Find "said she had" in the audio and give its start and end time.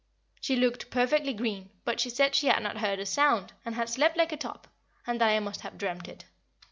2.09-2.63